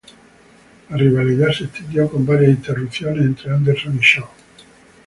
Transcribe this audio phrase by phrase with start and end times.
[0.89, 4.27] La rivalidad se extendió con varias interrupciones entre Anderson y Shaw.